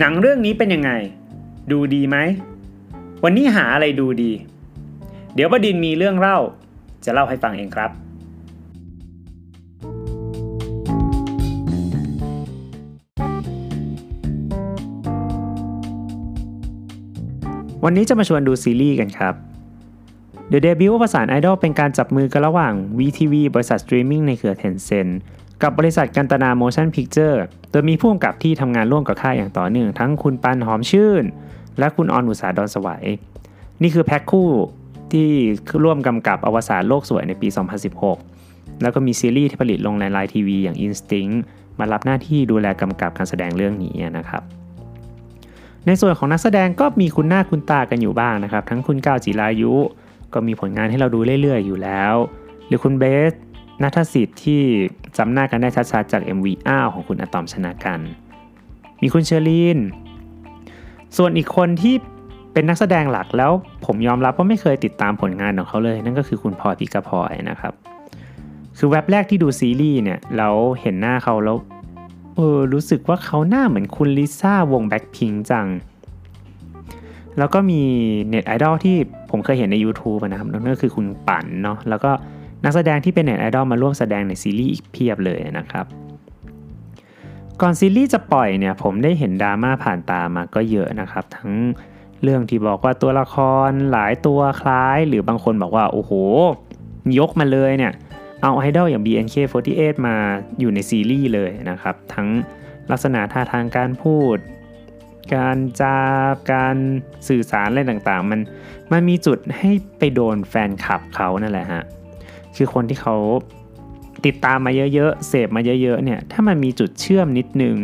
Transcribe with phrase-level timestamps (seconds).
[0.00, 0.90] หนังเรื่องนี้เป็นยังไง
[1.72, 2.16] ดูดีไหม
[3.24, 4.32] วันนี้หาอะไรดูดี
[5.34, 6.38] เดี๋ยวบดินมีเรื่องเล่า
[7.04, 7.90] จะเล่าให้ฟังเองครับ
[17.84, 19.34] วันนี้จะมาชวนดูซีรีส์กันครับ
[20.52, 25.12] The Debut อวสานไอดอลเป็นการจับมือกันระหว่าง WeTV บริษัทสตรีมมิ่งในเครือ Tencent
[25.62, 27.36] กับบริษัทกันตนา Motion Picture
[27.70, 31.24] โดยมีผู้กำกับที่ทำงานร่วมกับค่ายอย่างต่อเนื่อง ทั้งคุณปันหอมชื่น
[31.78, 33.04] และคุณออนอุตสาดอนสวัย
[33.82, 34.50] นี่คือแพ็คคู่
[35.12, 35.28] ที่
[35.84, 37.48] ร่วมกำกับอวสานโลกสวยในปี
[38.14, 41.36] 2016 แล้วก็มีซีรีส์ที่ผลิตลงในไลน์ทีวีอย่าง Instinct
[41.78, 44.42] มารับหน้าที่ดูแลกำกับการแสดงเรื่องนี้นะครับ
[45.86, 49.72] ในส่วนของนักแสดงก็มีคุณหน้าคุณตากันอยู่บ้างนะครับ ทั้งคุณก้าวจิรายุ
[50.32, 52.14] ก็มีผลงานให้เราดูเรื่อยๆ อยู่แล้ว
[52.66, 53.32] หรือคุณเบส
[53.82, 54.62] ท์ณัฐสิทธิ์ที่
[55.18, 58.00] จำหน้ากันได้ชัดๆจาก MV อ้าวของคุณอะตอมชนกันต์
[59.02, 59.78] มีคุณเชอรีน
[61.16, 61.94] ส่วนอีกคนที่
[62.52, 63.52] เป็นนักแสดงหลักแล้ว
[63.86, 67.72] ผมยอมรับว่าไม่เคยติดตามผลงานของเขาเลย นั่นก็คือคุณพลอยพิกาพลอยนะครับ
[68.78, 70.48] คือแว็บแรกที่ดูซีรีส์เนี่ยเรา
[70.80, 71.56] เห็นหน้าเขาแล้ว
[72.36, 75.66] เออรู้สึกว่าเขาหน้าเหมือนคุณลิซ่าวงแบ็คพิงจัง
[77.38, 77.80] แล้วก็มี
[78.28, 78.96] เน็ตไอดอลที่
[79.30, 82.10] ผมเคยเห็นใน YouTube นะครับนั่นก็คือคุณปั่นเนาะแล้วก็
[82.68, 85.86] นักแสดงที่เป็นเน็ตไอดอลมาร่วมแสดงในซีรีส์อีกเพียบเลยนะครับ
[87.60, 91.52] ก่อนซีรีส์จะปล่อยเนี่ยผมได้เห็นดราม่าผ่านตามาก็เยอะนะครับ ทั้ง
[92.22, 93.36] เรื่องที่บอกว่าตัวละค
[93.68, 96.12] รหลายตัวคล้าย หรือบางคนบอกว่าโอ้โห
[97.18, 97.92] ยกมาเลยเนี่ย
[98.42, 100.16] เอาไอดอลอย่าง BNK48 มา
[100.60, 102.28] อยู่ในซีรีส์เลยนะครับ ทั้ง
[102.90, 104.36] ลักษณะท่าทางการพูด
[105.34, 105.98] การจา
[106.52, 106.76] การ
[107.28, 108.40] สื่อสารอะไรต่างๆ มัน
[108.92, 111.84] มันมีจุดให้ไปโดนแฟนคลับเขานั่นแหละฮะ
[112.56, 113.16] คือคนที่เขา
[114.26, 117.76] ติดตามมาเยอะๆ เสพมาเยอะๆ เนี่ย ถ้ามันมีจุดเชื่อมนิดนึง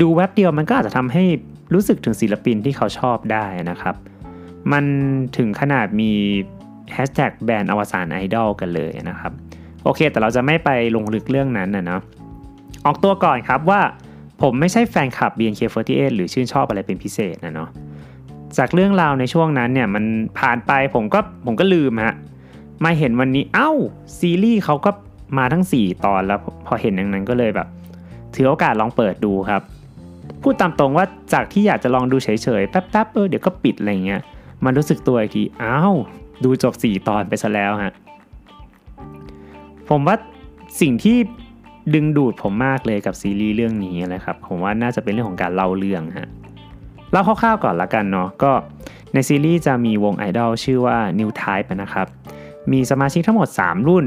[0.00, 1.24] ดูแว็บเดียวมันก็อาจจะทำให้
[1.74, 3.94] รู้สึกถึงศิลปินที่เขาชอบได้นะครับ
[4.72, 4.84] มัน
[5.36, 6.12] ถึงขนาดมี
[6.92, 9.32] แฮชแท็กแบรนด์อวสานไอดอลกันเลยนะครับ
[9.84, 12.00] โอเค แต่เราจะไม่ไปลงลึกเรื่องนั้นนะเนาะ
[12.86, 13.80] ออกตัวก่อนครับว่า
[14.42, 17.68] ผมไม่ใช่แฟนคลับ BNK48 หรือชื่นชอบอะไรเป็นพิเศษนะเนาะ
[18.58, 20.04] จากเรื่องราวในช่วงนั้นเนี่ยมัน
[20.38, 22.14] ผ่านไปผมก็ผมก็ลืมฮะ
[22.84, 23.70] มาเห็นวันนี้เอ้า
[24.18, 24.90] ซีรีส์เขาก็
[25.38, 27.68] มาทั้ง 4 ตอนแล้วพอเห็นอย่างนั้นก็เลยแบบ
[28.34, 29.62] ถือโอกาสลองเปิดดูครับ
[30.42, 32.28] พูดตามตรงว่าจากที่อยากจะลองดูเฉ
[32.60, 34.20] ยๆแป๊บๆเออเดี๋ยวก็ปิดอะไรเงี้ย
[34.64, 35.94] มันรู้สึกตัวอีกทีอ้าว
[36.44, 37.92] ดูจบ 4 ตอนไปซะแล้วฮะ
[39.88, 40.16] ผมว่า
[40.80, 41.16] สิ่งที่
[41.94, 46.28] ดึงดูดผมมากเลยกับซีรีส์เรื่องนี้นะครับ ผมว่าน่าจะเป็นเรื่องของการเล่าเรื่องฮะ
[47.12, 48.52] เล่าคร่าวๆก่อนละกันเนาะก็
[49.12, 52.06] ในซีรีส์จะมีวงไอดอลชื่อว่า New Type นะครับ
[52.72, 54.06] มีสมาชิกทั้งหมด 3 รุ่น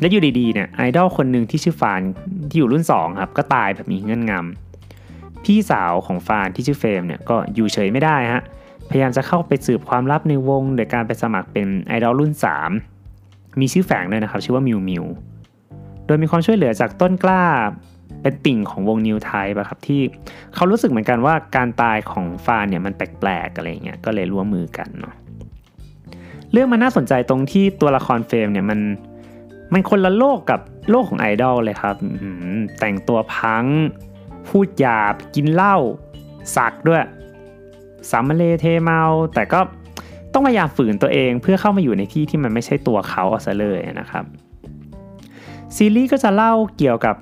[0.00, 2.00] และอยู่ดีๆเนี่ยไอดอลคนหนึ่งที่ชื่อฟาน
[2.48, 8.42] ที่อยู่รุ่น 2 ครับก็ตายแบบมีเงื่อนงำพี่สาวของฟานที่ชื่อเฟมเนี่ยก็อยู่เฉยไม่ได้ฮะ
[8.90, 12.32] พยายามจะเข้าไปสืบความลับในวง โดยการไปสมัครเป็นไอดอลรุ่น
[12.96, 15.04] 3 มีชื่อแฝงด้วยนะครับ ชื่อว่ามิวมิว
[16.06, 17.42] โดยมีความช่วยเหลือจากต้นกล้า
[18.22, 20.00] เป็นติ่งของวงนิวไทป์ครับที่
[20.54, 25.14] เขารู้สึกเหมือนกันว่าการตายของฟานเนี่ยมันแปลกๆอะไรเงี้ยก็เลยร่วมมือกันเนาะ
[26.52, 28.80] เรื่องมันน่าสนใจตรงที่ตัวละครเฟรมเนี่ยมัน
[29.72, 31.96] มันคนละโลกกับโลกของไอดอลเลยครับ
[32.80, 33.64] แต่งตัวพัง
[34.48, 35.76] พูดหยาบ กินเหล้า
[36.56, 37.04] สักด้วย
[38.10, 39.02] สามเลเทเมา
[39.34, 39.60] แต่ก็
[40.32, 44.24] ต้องพยายามฝืนตัวเองเพื่อเข้ามาอยู่ในที่ที่มันไม่ใช่ตัวเขาเอาซะเลยนะครับ
[45.76, 47.16] ซีรีส์ก็จะเล่าเกี่ยวกับ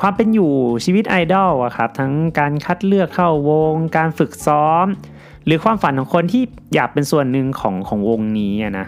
[0.00, 0.52] ความเป็นอยู่
[0.84, 4.86] ชีวิตไอดอลอะครับ ทั้งการคัดเลือกเข้าวง การฝึกซ้อม
[5.46, 6.42] หรือความฝันของคนที่
[6.74, 8.86] อยากเป็นส่วนหนึ่งของของวงนี้นะ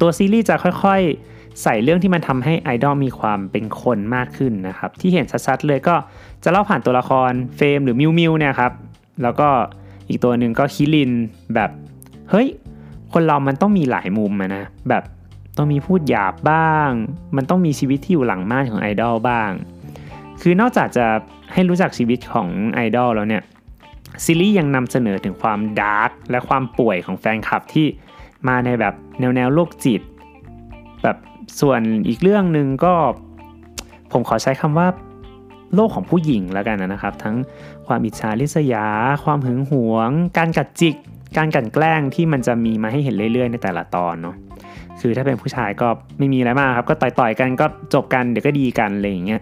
[0.00, 5.94] ตัวซีรีส์จะค่อยๆ ใส่เรื่องที่มันทำให้ไอดอลมีความเป็นคนมากขึ้นนะครับ ที่เห็นชัดๆเลยก็
[6.44, 8.72] จะเล่าผ่านตัวละครเฟมหรือมิวมิวเนี่ยครับ
[9.22, 9.48] แล้วก็
[10.08, 11.10] อีกตัวหนึ่งก็คิริน
[11.54, 11.70] แบบ
[12.30, 12.48] เฮ้ย
[13.12, 15.02] คนเรามันต้องมีหลายมุมนะแบบ
[15.56, 16.90] ต้องมีพูดหยาบบ้าง
[17.36, 19.50] มันต้องมีชีวิตที่อยู่หลังม่านของไอดอลบ้าง
[20.40, 21.06] คือนอกจากจะ
[21.52, 23.42] ให้รู้จักชีวิตของไอดอลแล้วเนี่ย
[24.24, 27.86] ซีรีส์ยังนำเสนอถึงความ dark และความป่วยของแฟนคลับที่
[28.48, 30.02] มาในแบบแนวแนวโรคจิต
[31.02, 31.16] แบบ
[31.60, 32.94] ส่วนอีกเรื่องหนึ่งก็
[34.12, 34.88] ผมขอใช้คำว่า
[35.74, 37.36] โลกของผู้หญิงแล้วกันนะครับ ทั้ง
[37.86, 38.86] ความอิจฉาริษยา
[39.24, 40.96] ความหึงหวง การกัดจิก
[41.36, 44.36] การกันแกล้งที่มันจะมีมาให้เห็นเรื่อย ๆ ในแต่ละตอนเนาะ
[45.00, 45.88] คือถ้าเป็นผู้ชายก็
[46.18, 49.40] ไม่มีอะไรมากครับ ก็ต่อยๆกันก็จบกันเดี๋ยวก็ดีกันอะไรอย่างเงี้ย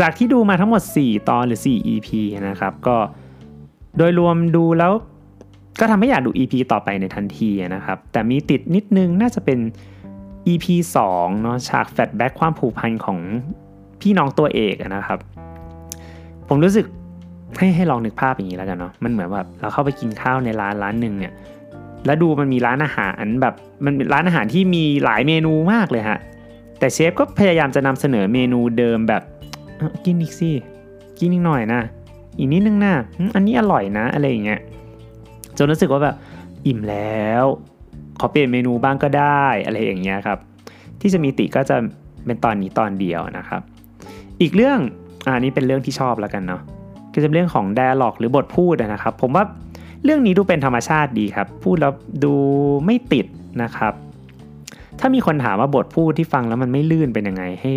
[0.00, 2.08] จากที่ดูมาทั้งหมด 4 ตอนหรือ 4 EP
[2.48, 2.96] นะครับ ก็
[3.96, 4.92] โดยรวมดูแล้ว
[5.80, 9.58] ก็ทำให้อยากดู EP ต่อไปในทันทีนะครับ แต่มีติดนิดนึงน่าจะเป็น
[10.52, 10.66] EP
[11.06, 13.18] 2เนาะฉากแฟลชแบ็กความผูกพันของ
[14.00, 15.18] พี่น้องตัวเอกนะครับ
[16.48, 16.86] ผมรู้สึก
[17.58, 21.32] ให้ให้ลองนึกภาพอย่างนี้แล้วกันเนาะมันเหมือนแบบเราเข้าไปกินข้าวในร้านร้านหนึ่งเนี่ย
[22.06, 23.54] แล้วดูมันมีร้านอาหารแบบ
[23.84, 26.18] มันเป็นร้านอาหารที่มีหลายเมนูมากเลยฮะ
[26.78, 29.22] แต่เชฟก็พยายามจะนำเสนอเมนูเดิมแบบ
[30.04, 30.50] กินอีกสิ
[31.20, 31.80] กินอีกหน่อยนะ
[32.38, 32.94] อีกนิดนึงนะ
[33.34, 34.60] อันนี้อร่อยนะอะไรอย่างเงี้ย
[35.58, 36.16] จนรู้สึกว่าแบบ
[36.66, 37.44] อิ่มแล้ว
[38.20, 40.38] ขอเปลี่ยนเมนูบ้างก็ได้อะไรอย่างเงี้ยครับ
[41.00, 41.76] ที่จะมีติก็จะ
[42.26, 43.62] เป็นตอนนี้ตอนเดียวนะครับ
[44.40, 44.78] อีกเรื่อง
[45.26, 46.62] อันนี้เป็นเรื่องที่ชอบแล้วกันเนาะ
[47.12, 49.44] ก็จะเป็นเรื่องของ dialog หรือบทพูดนะครับ ผมว่า
[50.04, 51.92] เรื่องนี้ดูเป็นธรรมชาติดีครับ พูดแล้ว
[52.24, 52.34] ดู
[52.84, 53.26] ไม่ติด
[53.62, 53.94] นะครับ
[55.00, 57.72] ถ้ามีคนถามว่าบทพูดที่ฟังแล้วมันไม่ลื่นเป็นยังไงให้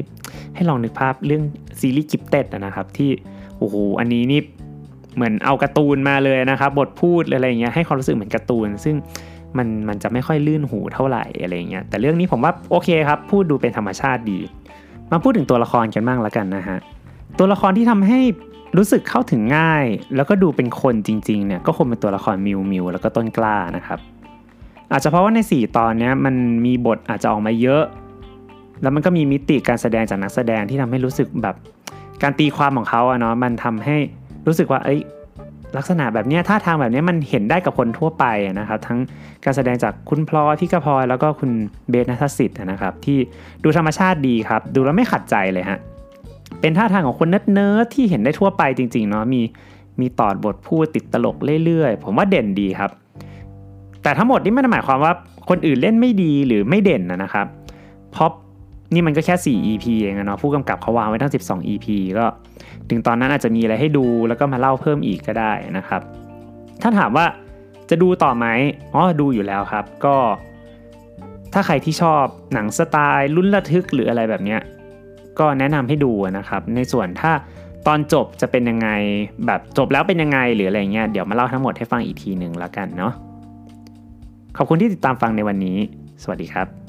[0.55, 1.43] ให้ลองนึกภาพเรื่อง
[1.81, 3.11] ซีรีส์ Gifted นะครับที่
[3.57, 4.41] โอ้โหอันนี้นี่
[5.15, 8.95] เหมือนเอาการ์ตูนมาเลยนะครับ บทพูดอะไรอย่างเงี้ยให้ความรู้สึกเหมือนการ์ตูน ซึ่ง
[9.57, 14.39] มันมันจะไม่ค่อยลื่นหูเท่าไหร่อะไรเงี้ยแต่เรื่องนี้ผมว่าโอเคครับ พูดดูเป็นธรรมชาติดี
[15.11, 16.77] มาพูดถึงตัวละครกันบ้างแล้วกันนะฮะ
[17.39, 18.19] ตัวละครที่ทำให้
[18.77, 19.85] รู้สึกเข้าถึงง่าย
[20.15, 23.99] แล้วก็ดูเป็นคนจริงๆเนี่ยก็คงเป็นตัวละครมิวมิวแล้วก็ต้นกล้านะครับ
[24.91, 26.35] อาจจะเพราะว่าใน 4 ตอนนี้มัน
[26.65, 27.83] มีบทอาจจะออกมาเยอะ
[28.81, 31.55] แล้วมันก็มีมิติการแสดงจากนักแสดงที่ทำให้รู้สึกแบบ
[32.23, 33.97] การตีความของเขาอะเนาะมันทำให้
[34.47, 35.01] รู้สึกว่าเอ้ย
[35.77, 38.25] ลักษณะแบบนี้ท่าทางแบบนี้มันเห็นได้กับคนทั่วไป
[38.59, 38.99] นะครับทั้ง
[39.45, 41.51] การแสดงจากคุณพลอยพี่กระพลอยแล้วก็คุณ
[41.89, 43.17] เบสนัทสิทธิ์นะครับ ที่
[43.63, 45.79] ดูธรรมชาติดีครับ ดูแล้วไม่ขัดใจเลยฮะ
[46.61, 49.41] เป็นท่าทางของคนเนิร์ดที่เห็นได้ทั่วไปจริงๆเนาะมี
[49.99, 51.35] มีตอดบทพูดติดตลก
[51.65, 52.91] เรื่อยๆ ผมว่าเด่นดีครับ
[54.03, 55.13] แต่ทั้งหมดนี่ไม่ได้หมายความว่า
[55.49, 57.47] คนอื่นเล่นไม่ดีหรือไม่เด่นนะครับ
[58.11, 58.29] เพราะ
[58.93, 61.87] นี่มันก็แค่ 4 EP เองเนาะผู้กำกับเขาวางไว้ทั้ง 12 EP
[62.17, 62.25] ก็
[62.89, 66.01] ถึงตอนนั้นอาจจะมีอะไรให้ดูแล้วก็มาเล่าเพิ่มอีกก็ได้นะครับ
[66.81, 67.25] ถ้าถามว่า
[67.89, 68.45] จะดูต่อไหม
[68.93, 70.15] อ๋อดูอยู่แล้วครับ ก็
[71.53, 72.23] ถ้าใครที่ชอบ
[72.53, 74.61] หนังสไตล์ลุ้นระทึกหรืออะไรแบบเนี้ย
[75.39, 77.31] ก็แนะนำให้ดูนะครับ ในส่วนถ้า
[77.87, 78.89] ตอนจบจะเป็นยังไง
[79.45, 83.13] แบบจบแล้วเป็นยังไงหรืออะไรเงี้ยเดี๋ยวมาเล่าทั้งหมดให้ฟังอีกทีหนึ่งแล้วกันเนาะ
[84.57, 85.77] ขอบคุณที่ติดตามฟังในวันนี้
[86.23, 86.86] สวัสดีครับ